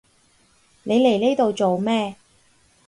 [0.81, 2.15] 你嚟呢度做咩？